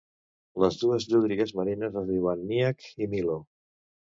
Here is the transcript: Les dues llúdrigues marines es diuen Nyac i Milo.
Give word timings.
Les 0.63 0.77
dues 0.83 1.05
llúdrigues 1.11 1.53
marines 1.59 1.99
es 2.03 2.09
diuen 2.15 2.43
Nyac 2.53 2.89
i 3.07 3.11
Milo. 3.13 3.37